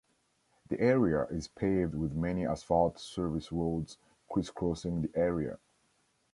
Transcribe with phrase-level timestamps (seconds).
[0.69, 3.99] The area is paved with many asphalt service roads
[4.31, 5.59] crisscrossing the area.